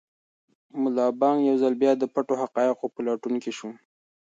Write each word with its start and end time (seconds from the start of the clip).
ملا 0.81 1.07
بانګ 1.19 1.37
یو 1.49 1.55
ځل 1.61 1.73
بیا 1.81 1.91
د 1.97 2.03
پټو 2.13 2.33
حقایقو 2.41 2.85
په 2.93 2.99
لټون 3.07 3.35
کې 3.43 3.51
شو. 3.57 3.69